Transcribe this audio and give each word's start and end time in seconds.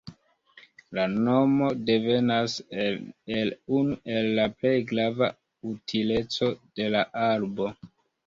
La 0.97 1.03
nomo 1.25 1.67
devenas 1.89 2.55
el 2.87 3.51
unu 3.81 3.99
el 4.15 4.31
la 4.41 4.47
plej 4.61 4.73
grava 4.93 5.29
utileco 5.73 6.51
de 6.81 6.89
la 6.97 7.05
arbo. 7.29 7.69